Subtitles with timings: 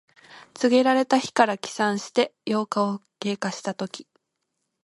[0.55, 4.07] 告げられた日から起算して八日を経過したとき。